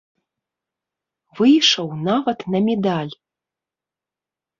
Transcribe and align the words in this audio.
Выйшаў 1.39 1.87
нават 2.07 2.39
на 2.55 2.61
медаль. 2.71 3.13